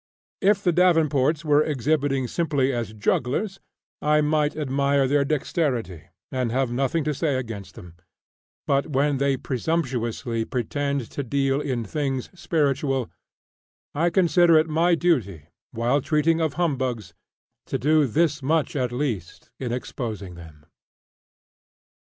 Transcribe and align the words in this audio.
If 0.41 0.63
the 0.63 0.71
Davenports 0.71 1.45
were 1.45 1.61
exhibiting 1.61 2.27
simply 2.27 2.73
as 2.73 2.93
jugglers, 2.93 3.59
I 4.01 4.21
might 4.21 4.55
admire 4.55 5.07
their 5.07 5.23
dexterity, 5.23 6.05
and 6.31 6.51
have 6.51 6.71
nothing 6.71 7.03
to 7.03 7.13
say 7.13 7.35
against 7.35 7.75
them; 7.75 7.93
but 8.65 8.87
when 8.87 9.19
they 9.19 9.37
presumptuously 9.37 10.43
pretend 10.45 11.11
to 11.11 11.21
deal 11.21 11.61
in 11.61 11.83
"things 11.85 12.31
spiritual," 12.33 13.11
I 13.93 14.09
consider 14.09 14.57
it 14.57 14.67
my 14.67 14.95
duty, 14.95 15.43
while 15.69 16.01
treating 16.01 16.41
of 16.41 16.53
humbugs, 16.55 17.13
to 17.67 17.77
do 17.77 18.07
this 18.07 18.41
much 18.41 18.75
at 18.75 18.91
least 18.91 19.51
in 19.59 19.71
exposing 19.71 20.33
them. 20.33 20.65